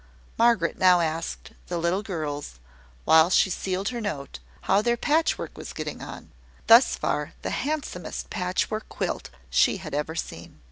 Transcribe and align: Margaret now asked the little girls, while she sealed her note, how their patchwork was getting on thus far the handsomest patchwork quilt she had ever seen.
Margaret 0.35 0.79
now 0.79 0.99
asked 0.99 1.51
the 1.67 1.77
little 1.77 2.01
girls, 2.01 2.59
while 3.05 3.29
she 3.29 3.51
sealed 3.51 3.89
her 3.89 4.01
note, 4.01 4.39
how 4.61 4.81
their 4.81 4.97
patchwork 4.97 5.55
was 5.55 5.73
getting 5.73 6.01
on 6.01 6.31
thus 6.65 6.95
far 6.95 7.33
the 7.43 7.51
handsomest 7.51 8.31
patchwork 8.31 8.89
quilt 8.89 9.29
she 9.51 9.77
had 9.77 9.93
ever 9.93 10.15
seen. 10.15 10.59